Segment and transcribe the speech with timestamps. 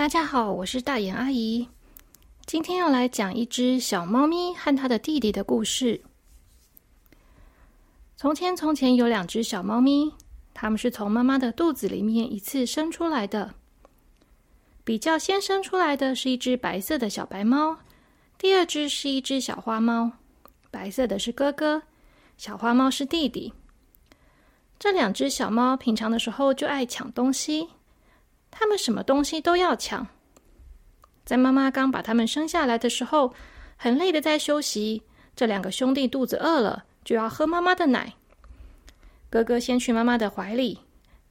[0.00, 1.68] 大家好，我是大眼阿姨。
[2.46, 6.00] 今天要来讲一只小猫咪和它的弟弟的故事。
[8.16, 10.10] 从前，从前有两只小猫咪，
[10.54, 13.52] 它们是从妈妈的肚子里面一次生出来的。
[14.84, 17.76] 比较先生出来的是一只白色的小白猫，
[18.38, 20.12] 第二只是一只小花猫。
[20.70, 21.82] 白色的是哥哥，
[22.38, 23.52] 小花猫是弟弟。
[24.78, 27.68] 这两只小猫平常的时候就爱抢东西。
[28.50, 30.06] 他们什么东西都要抢。
[31.24, 33.34] 在妈妈刚把他们生下来的时候，
[33.76, 35.02] 很累的在休息。
[35.36, 38.14] 这两个兄弟肚子饿了，就要喝妈妈的奶。
[39.30, 40.80] 哥哥先去妈妈的怀里，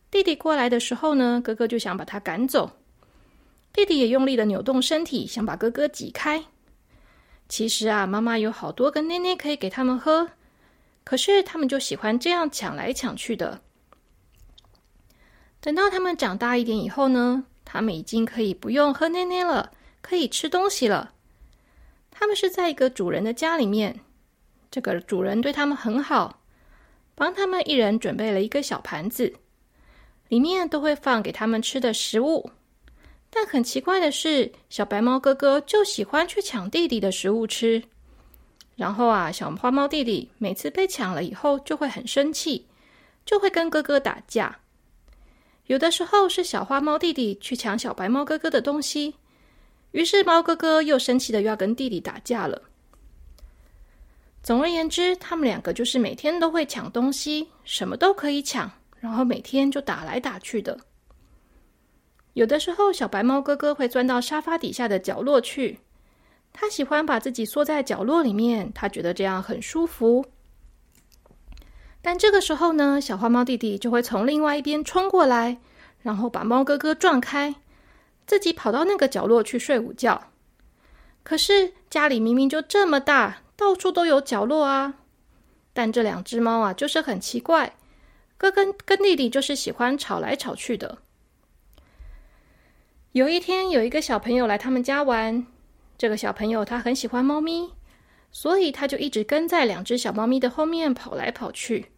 [0.09, 2.71] 弟弟过来的时候呢，哥哥就想把他赶走。
[3.73, 6.45] 弟弟也用力的扭动身体，想把哥哥挤开。
[7.49, 10.29] 其实啊，妈妈有好多个奶奶可以给他们喝，
[11.03, 13.61] 可是他们就喜欢这样抢来抢去的。
[15.61, 19.71] 等到他们长大一点以后呢，他们已经可以不用喝奶奶了，
[20.01, 21.13] 可以吃东西了。
[22.11, 23.99] 他们是在一个主人的家里面，
[24.71, 26.41] 这个主人对他们很好，
[27.15, 29.33] 帮他们一人准备了一个小盘子，
[30.29, 32.51] 里面都会放给他们吃的食物。
[33.29, 37.83] 但很奇怪的是，小白猫哥哥就喜欢去抢弟弟的食物吃。
[38.75, 42.65] 然后啊，小花猫弟弟每次被抢了以后，就会很生气，
[43.25, 44.59] 就会跟哥哥打架。
[45.69, 49.13] 有的时候是小花猫弟弟去抢小白猫哥哥的东西，
[49.91, 52.59] 于是猫哥哥又生气的要跟弟弟打架了。
[54.41, 60.75] 总而言之，他们两个就是每天都会抢东西，什么都可以抢，然后每天就打来打去的。
[62.33, 65.77] 有的时候，小白猫哥哥会钻到沙发底下的角落去，
[66.51, 70.25] 他喜欢把自己缩在角落里面，他觉得这样很舒服。
[72.01, 75.57] 但这个时候呢，小花猫弟弟就会从另外一边冲过来，
[76.01, 77.55] 然后把猫哥哥撞开，
[78.25, 80.31] 自己跑到那个角落去睡午觉。
[81.23, 84.95] 可是家里明明就这么大，到处都有角落啊！
[85.73, 87.75] 但这两只猫啊，就是很奇怪，
[88.37, 90.99] 哥哥跟弟弟就是喜欢吵来吵去的。
[93.11, 95.45] 有一天，有一个小朋友来他们家玩，
[95.97, 97.73] 这个小朋友他很喜欢猫咪。
[98.31, 101.91] 所以他就一直跟在两只小猫咪的后面跑来跑去，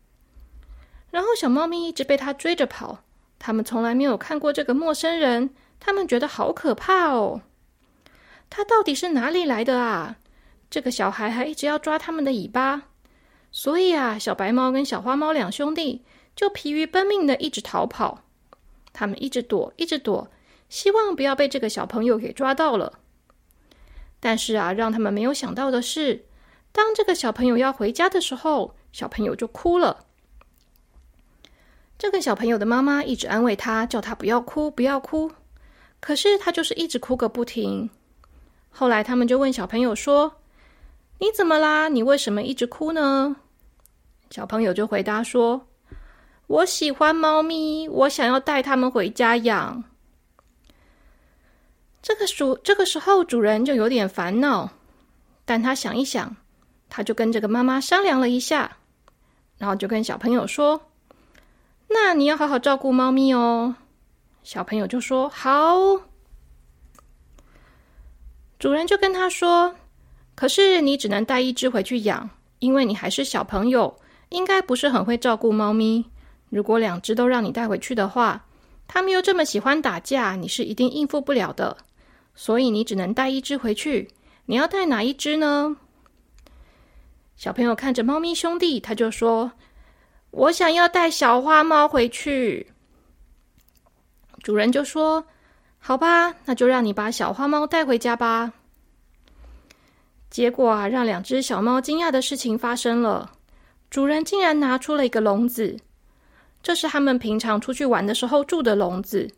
[1.10, 3.04] 然后小猫咪一直被他追着跑。
[3.38, 5.50] 他们从来没有看过这个陌生人，
[5.80, 7.42] 他们觉得好可怕哦。
[8.50, 10.18] 他到底是哪里来的啊？
[10.70, 12.84] 这个小孩还一直要抓他们的尾巴，
[13.52, 16.06] 所以啊，小白猫跟小花猫两兄弟
[16.36, 18.24] 就疲于奔命的一直逃跑。
[18.94, 20.30] 他们一直躲，一直躲，
[20.70, 23.00] 希望不要被这个小朋友给抓到了。
[24.22, 26.24] 但是啊，让他们没有想到的是，
[26.72, 30.06] 当这个小朋友要回家的时候，小朋友就哭了。
[31.98, 35.32] 这个小朋友的妈妈一直安慰他，叫他不要哭，不要哭。
[36.00, 37.90] 可是他就是一直哭个不停。
[38.70, 40.38] 后来他们就问小朋友说
[41.20, 41.90] ：“你怎么啦？
[41.90, 43.36] 你为什么一直哭呢？”
[44.32, 45.68] 小朋友就回答说
[46.48, 49.84] ：“我喜欢猫咪，我想要带它们回家养。”
[52.02, 54.70] 这个主这个时候，主人就有点烦恼，
[55.46, 56.36] 但他想一想，
[56.90, 58.78] 他就跟这个妈妈商量了一下，
[59.60, 60.82] 然后就跟小朋友说
[61.88, 63.76] ：“那你要好好照顾猫咪哦。”
[64.42, 65.78] 小朋友就说：“好。”
[68.58, 69.76] 主人就跟他说
[70.34, 73.96] ：“可是你只能带一只回去养，因为你还是小朋友，
[74.30, 76.04] 应该不是很会照顾猫咪。
[76.50, 78.44] 如果两只都让你带回去的话，
[78.88, 81.78] 他们又这么喜欢打架，你是一定应付不了的。”
[82.34, 84.10] 所以你只能带一只回去。
[84.46, 85.78] 你要带哪一只呢？
[87.36, 89.54] 小朋友看着猫咪兄弟，他就说
[90.32, 92.68] ：“我想要带小花猫回去。”
[94.44, 95.26] 主人就说
[95.80, 98.54] ：“好吧，那就让你把小花猫带回家吧。”
[100.30, 103.32] 结果啊，让两只小猫惊讶的事情发生了。
[103.90, 105.78] 主人竟然拿出了一个笼子，
[106.64, 109.30] 这是他们平常出去玩的时候住的笼子。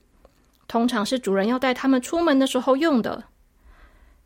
[0.74, 3.26] 通常是主人要带他们出门的时候用的。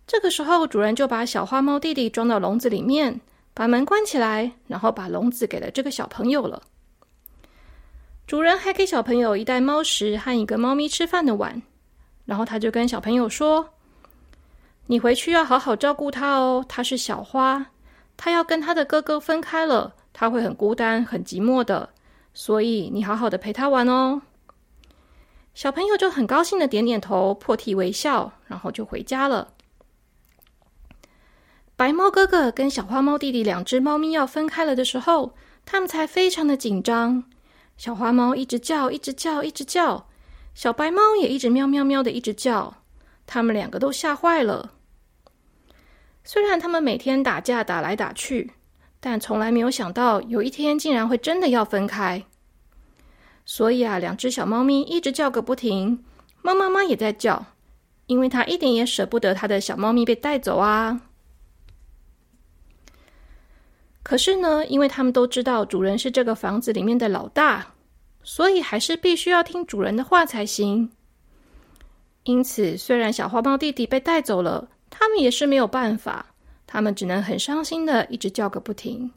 [0.07, 3.19] 这个时候，主人就把小花猫弟弟装到笼子里面，
[3.53, 6.61] 把门关起来，然后把笼子给了这个小朋友了。
[8.25, 11.61] 主人还给小朋友一袋猫食和一个猫咪吃饭的碗，
[12.23, 13.67] 然后他就跟小朋友说
[14.87, 17.65] ：“你回去要好好照顾它哦，它是小花，
[18.15, 21.89] 它要跟它的哥哥分开了，它会很孤单、很寂寞的，
[22.33, 24.21] 所以你好好的陪它玩哦。”
[25.57, 29.55] 小朋友就很高兴的点点头，破涕为笑，然后就回家了。
[31.75, 35.33] 白猫哥哥跟小花猫弟弟两只猫咪要分开了的时候，
[35.65, 37.23] 他们才非常的紧张。
[37.75, 40.05] 小花猫一直叫，一直叫，一直叫；
[40.53, 42.75] 小白猫也一直喵喵喵的一直叫。
[43.25, 44.73] 他们两个都吓坏了。
[46.23, 48.51] 虽然他们每天打架打来打去，
[48.99, 52.23] 但从来没有想到有一天竟然会真的要分开。
[53.49, 56.03] 所以啊，两只小猫咪一直叫个不停，
[56.41, 57.45] 猫妈妈也在叫，
[58.05, 61.01] 因为它一点也舍不得它的小猫咪被带走啊。
[64.03, 67.73] 可是呢，因为他们都知道主人是这个房子里面的老大，
[68.21, 70.91] 所以还是必须要听主人的话才行。
[72.23, 76.25] 因此，虽然小花猫弟弟被带走了，他们也是没有办法，
[76.65, 79.09] 他们只能很伤心的一直叫个不停。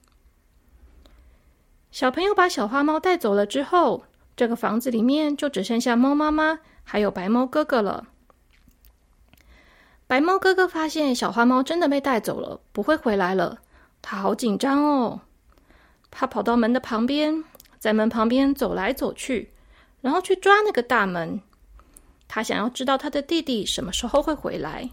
[1.90, 4.04] 小朋友把小花猫带走了之后。
[4.40, 8.08] 这个房子里面就只剩下猫妈妈还有白猫哥哥了。
[10.06, 13.58] 白猫哥哥发现小花猫真的被带走了，不会回来了，
[14.00, 15.20] 他好紧张哦。
[16.10, 17.44] 他跑到门的旁边，
[17.78, 19.50] 在门旁边走来走去，
[20.00, 21.42] 然后去抓那个大门。
[22.26, 24.88] 他想要知道他的弟弟什么时候会回来。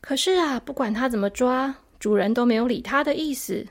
[0.00, 3.66] 可是啊，不管他怎么抓，主人都没有理他的意思。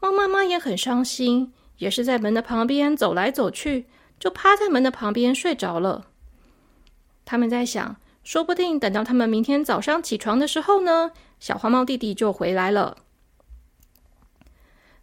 [0.00, 1.52] 猫妈妈也很伤心。
[1.78, 3.86] 也是在门的旁边走来走去，
[4.18, 6.06] 就趴在门的旁边睡着了。
[7.24, 12.98] 他们在想，说不定等到他们明天早上起床的时候呢，小花猫弟弟就回来了。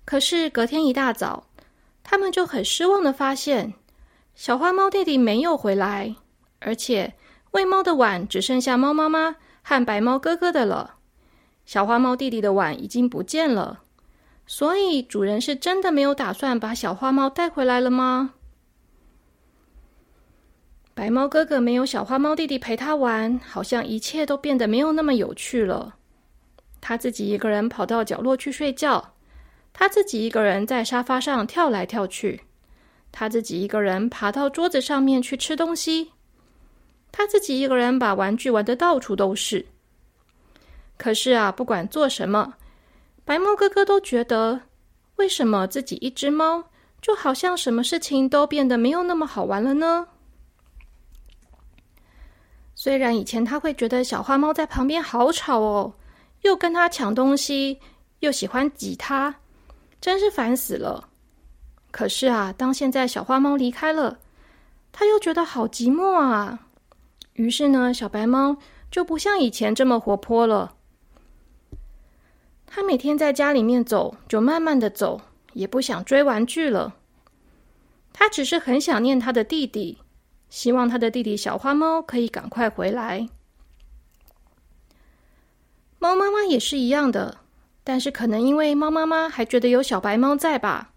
[0.06, 1.48] 可是隔天一大早，
[2.04, 3.74] 他们就很失望的发现，
[4.36, 6.16] 小花猫弟弟没有回来，
[6.60, 7.16] 而且
[7.51, 10.95] 喂猫的碗只剩下猫妈妈和白猫哥哥的了，
[11.66, 13.81] 小花猫弟弟的碗已经不见了。
[14.51, 18.34] 所以，主人是真的没有打算把小花猫带回来了吗？
[20.96, 25.98] 白猫哥哥没有小花猫弟弟陪他玩，好像一切都变得没有那么有趣了。
[26.81, 29.13] 他自己一个人跑到角落去睡觉，
[29.72, 32.42] 他自己一个人在沙发上跳来跳去，
[33.12, 36.13] 他自己一个人爬到桌子上面去吃东西，
[37.12, 39.68] 他自己一个人把玩具玩的到处都是。
[40.98, 42.56] 可是啊，不管做什么。
[43.30, 44.62] 白猫哥哥都觉得，
[45.18, 46.64] 为什么自己一只猫
[47.00, 50.08] 就好像什么事情都变得没有那么好玩了呢？
[52.74, 55.94] 虽然以前他会觉得小花猫在旁边好吵哦，
[56.42, 57.80] 又跟他抢东西，
[58.22, 59.36] 又喜欢挤他，
[60.02, 61.10] 真是烦死了。
[61.92, 64.18] 可是啊，当现在小花猫离开了，
[64.92, 66.62] 他又觉得好寂寞啊。
[67.34, 68.58] 于是呢，小白猫
[68.90, 70.78] 就不像以前这么活泼了。
[72.71, 75.21] 他每天在家里面走，就慢慢的走，
[75.54, 76.95] 也不想追玩具了。
[78.13, 79.98] 他只是很想念他的弟弟，
[80.51, 83.27] 希望他的弟弟小花猫可以赶快回来。
[85.98, 87.39] 猫妈妈也是一样的，
[87.83, 90.92] 但是可能因为猫妈妈还觉得有小白猫在吧，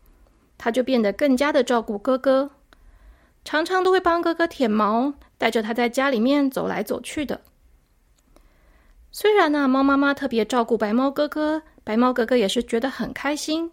[0.59, 2.51] 他就变得更加的照顾哥哥，
[3.45, 7.41] 常常都会帮哥哥舔毛，带着他在家里面走来走去的。
[9.15, 13.71] 虽然呢，猫妈妈特别照顾白猫哥哥，白猫哥哥也是觉得很开心。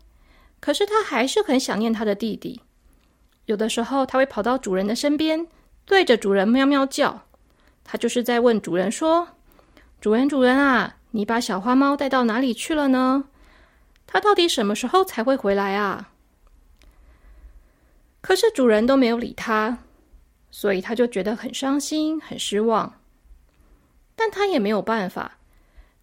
[0.59, 2.61] 可是他还是很想念他的弟弟。
[3.45, 5.47] 有的时候，他会跑到主人的身边，
[5.85, 7.23] 对着主人喵喵叫。
[7.85, 9.29] 他就是在问主人说
[10.01, 13.23] ：“主人，主人啊，你把小花猫带到哪里去了呢？
[14.05, 16.11] 它到底什么时候才会回来啊？”
[18.21, 19.77] 可是主人都没有理他，
[20.51, 22.93] 所以他就觉得很伤心、很失望。
[24.15, 25.38] 但他也没有办法，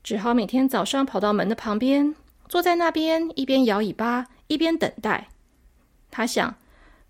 [0.07, 2.15] 只好每天早上跑到门的旁边，
[2.49, 5.27] 坐在那边，一边摇尾巴，一边等待。
[6.13, 6.55] 他想，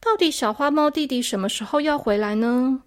[0.01, 2.81] 到底小花猫弟弟什么时候要回来呢？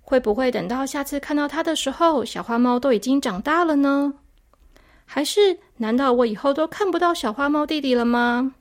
[0.00, 4.14] 会不会等到下次看到他的时候，小花猫都已经长大了呢？
[5.04, 8.56] 还是，难道我以后都看不到小花猫弟弟了吗？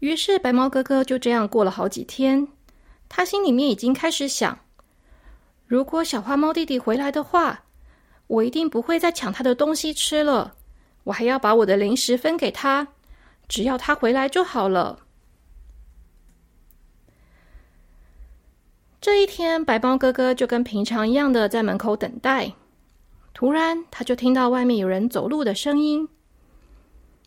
[0.00, 2.48] 于是，白猫哥哥就这样过了好几天，
[3.08, 4.58] 他心里面已经开始想。
[5.66, 7.62] 如果小花猫弟弟回来的话，
[8.28, 10.54] 我一定不会再抢他的东西吃了。
[11.04, 12.86] 我还要把我的零食分给他，
[13.48, 15.00] 只要他回来就好了。
[19.00, 22.52] 这一天，白猫哥哥就跟平常一样的在门口等待。
[23.32, 26.08] 突然，他就听到外面有人走路的声音。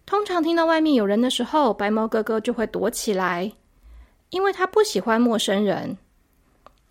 [0.05, 3.53] 通常听到外面有人的时候，白猫哥哥就会躲起来，
[4.29, 5.98] 因为他不喜欢陌生人。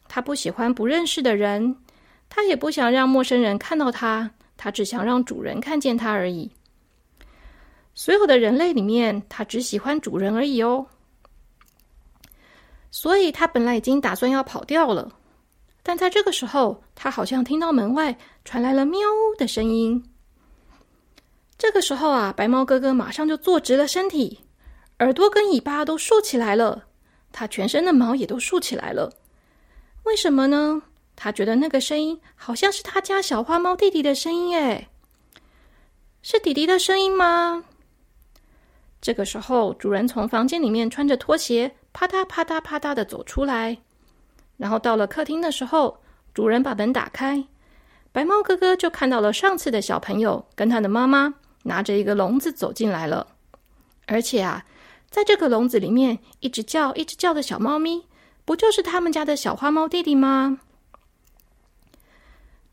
[0.08, 1.76] 他不喜欢不认识的人，
[2.30, 6.50] 他也不想让陌生人看到他，他只想让主人看见他而已。
[7.94, 10.86] 所有的人类里面，他只喜欢主人而已哦。
[12.90, 15.12] 所以他本来已经打算要跑掉了，
[15.82, 19.00] 但在这个时候，他好像听到门外传来了喵
[19.36, 20.02] 的声音。
[21.58, 24.40] 这个时候啊，白猫哥哥马上就坐直了身体，
[25.00, 26.86] 耳朵跟尾巴都竖起来了，
[27.32, 29.12] 他全身的毛也都竖起来了。
[30.04, 30.82] 为什么呢？
[31.22, 34.88] 他觉得那个声音好像是他家小花猫弟弟的声音，哎，
[36.22, 37.62] 是弟弟的声音吗？
[39.02, 43.76] 这个时候，主人从房间里面穿着拖鞋，啪嗒啪嗒啪嗒的走出来。
[44.56, 46.00] 然后到了客厅的时候，
[46.32, 47.44] 主人把门打开，
[48.12, 51.34] 白猫哥哥就看到了上次的小朋友跟他的妈妈
[51.64, 53.26] 拿着一个笼子走进来了。
[54.06, 54.64] 而且啊，
[55.10, 58.06] 在这个笼子里面一直叫、一直叫的小猫咪，
[58.46, 60.60] 不就是他们家的小花猫弟弟吗？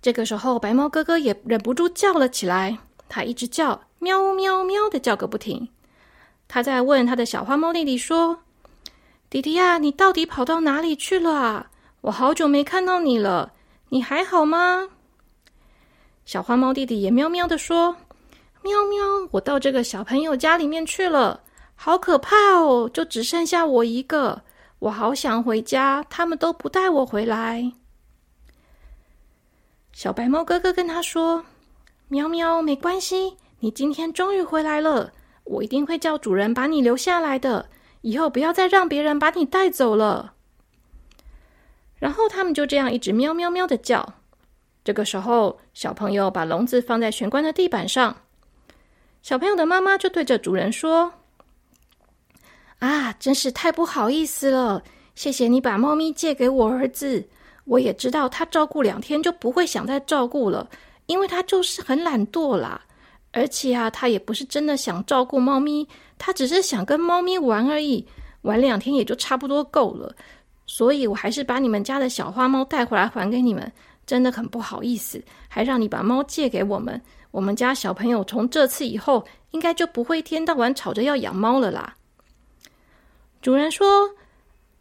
[0.07, 2.77] 这个时候，白猫哥哥也忍不住叫了起来，
[3.09, 5.67] 他一直叫，喵喵喵的叫个不停。
[6.47, 8.39] 他在问他的小花猫弟弟说
[9.29, 11.69] ：“弟弟呀，你到底跑到哪里去了啊？
[11.99, 13.51] 我好久没看到你了，
[13.89, 14.87] 你还好吗？”
[16.23, 17.93] 小花猫弟弟也喵喵的说
[18.63, 21.41] ：“喵喵，我到这个小朋友家里面去了，
[21.75, 22.89] 好可怕哦！
[22.93, 24.41] 就只剩下我一个，
[24.79, 27.73] 我好想回家，他们都不带我回来。”
[29.97, 31.43] 小白猫哥哥跟他说
[32.07, 35.11] ：“喵喵，没关系，你今天终于回来了。”
[35.43, 37.67] 我一定会叫主人把你留下来的，
[38.01, 40.35] 以后不要再让别人把你带走了。
[41.95, 44.13] 然后他们就这样一直喵喵喵的叫。
[44.83, 48.15] 这个时候，小朋友把笼子放在玄关的地板上，
[49.23, 51.11] 小朋友的妈妈就对着主人说
[52.77, 54.83] ：“啊，真是太不好意思了，
[55.15, 57.27] 谢谢你把猫咪借给我儿子。
[57.67, 60.67] 我也知道他照顾两天就不会想再照顾了，
[61.05, 62.81] 因为他就是很懒惰啦。”
[63.33, 68.03] 而且啊，他也不是真的想照顾猫咪，他只是想跟猫咪玩而已，
[68.41, 70.15] 玩两天也就差不多够了。
[70.65, 73.71] 所以我还是把你们家的小花猫带回来还给你们，
[74.07, 76.99] 真的很不好意思，还让你把猫借给我们。
[77.29, 81.95] 我们家小朋友从这次以后，应该就不会一天到晚吵着要养猫了啦。
[83.41, 84.09] 主人说：“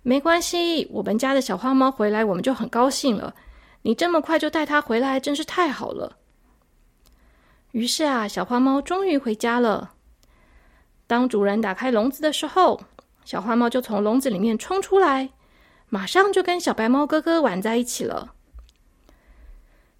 [0.08, 3.34] 没关系，我们家的小花猫回来，我们就很高兴了。
[3.82, 6.16] 你这么快就带它回来，真是太好了。”
[7.75, 9.94] 于是啊，小花猫终于回家了。
[11.08, 12.80] 当主人打开笼子的时候，
[13.25, 15.30] 小花猫就从笼子里面冲出来，
[15.88, 18.32] 马上就跟小白猫哥哥玩在一起了。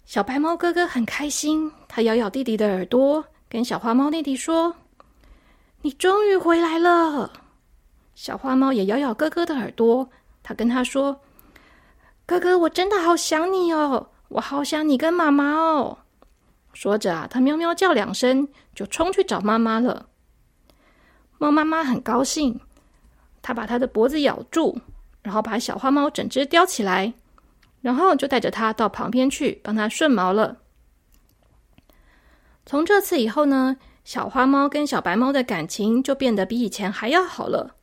[0.05, 4.73] 小白猫哥哥很开心，他咬咬弟弟的耳朵，跟小花猫弟弟说
[5.83, 7.29] ：“你终于回来了。”
[8.17, 10.09] 小花猫也咬咬哥哥的耳朵，
[10.41, 11.21] 他跟他说
[12.25, 15.99] ：“哥哥，我真的好想你哦，我好想你跟妈妈哦。”
[16.73, 20.07] 说着啊，他喵喵叫两声，就冲去找妈妈了。
[21.37, 22.59] 猫妈妈很高兴，
[23.43, 24.79] 它把它的脖子咬住，
[25.21, 27.13] 然后把小花猫整只叼起来，
[27.81, 30.57] 然后就带着它到旁边去帮它顺毛了。
[32.65, 37.75] 从这次以后呢，小花猫跟小白猫的感情就变得比以前还要好了。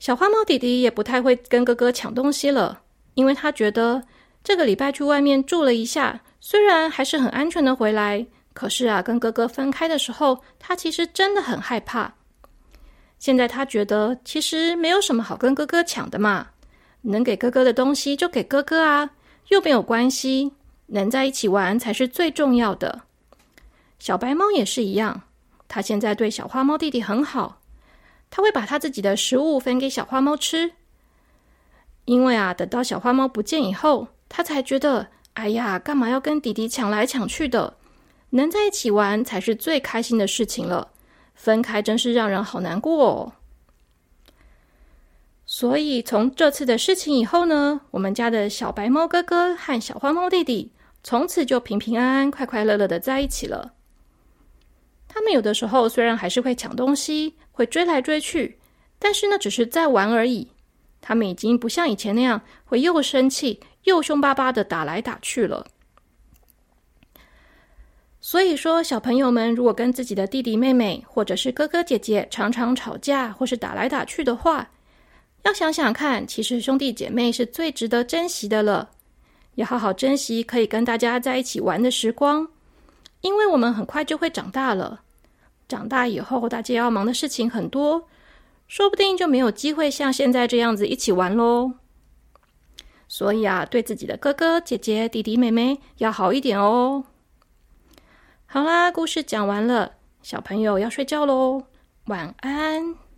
[0.00, 2.80] 小花猫弟弟也不太会跟哥哥抢东西了，
[3.14, 4.02] 因为他觉得
[4.42, 6.22] 这个礼拜去外面住了一下。
[6.40, 12.14] 虽然还是很安全的回来，可是啊，跟哥哥分开的时候，他其实真的很害怕。
[13.18, 16.48] 现在他觉得，其实没有什么好跟哥哥抢的嘛，
[17.02, 19.10] 能给哥哥的东西就给哥哥啊，
[19.48, 20.52] 又没有关系，
[20.86, 23.02] 能在一起玩才是最重要的。
[23.98, 25.24] 小白猫也是一样，
[25.68, 27.59] 它现在对小花猫弟弟很好，
[28.30, 30.72] 它会把它自己的食物分给小花猫吃，
[32.04, 35.08] 因为啊，等到小花猫不见以后，它才觉得。
[35.34, 37.74] 哎呀，干嘛要跟弟弟抢来抢去的？
[38.30, 40.88] 能在一起玩才是最开心的事情了。
[41.34, 43.32] 分开真是让人好难过哦。
[45.46, 50.72] 所以从这次的事情以后呢，我们家的小白猫哥哥和小花猫弟弟
[51.02, 53.72] 从此就平平安安、快快乐乐的在一起了。
[55.12, 58.56] 他们有的时候虽然还是会抢东西，会追来追去，
[58.98, 60.48] 但是那只是在玩而已。
[61.02, 63.60] 他们已经不像以前那样会又生气。
[63.84, 65.66] 又凶巴巴的打来打去了，
[68.20, 74.70] 所以说，小朋友们如果跟自己的弟弟妹妹或者是哥哥姐姐常常吵架或是打来打去的话，
[75.44, 78.90] 要想想看，其实兄弟姐妹是最值得珍惜的了。
[79.54, 82.46] 要好好珍惜可以跟大家在一起玩的时光，
[83.20, 85.02] 因为我们很快就会长大了。
[85.68, 88.08] 长大以后，大家要忙的事情很多，
[88.66, 91.74] 说不定就没有机会像现在这样子一起玩喽。
[93.06, 97.04] 所以啊，对自己的哥哥姐姐、弟弟妹妹要好一点哦。
[98.46, 101.64] 好啦，故事讲完了，小朋友要睡觉喽，
[102.06, 103.09] 晚安。